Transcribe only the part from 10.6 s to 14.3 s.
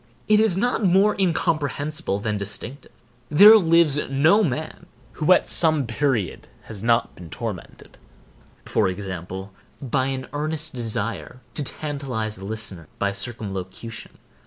desire to tantalize a listener by circumlocution.